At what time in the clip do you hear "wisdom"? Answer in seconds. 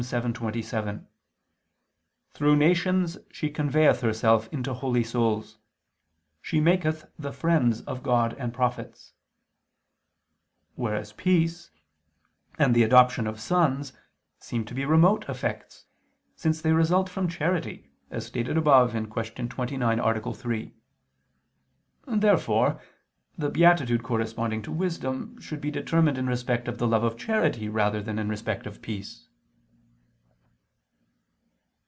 24.71-25.39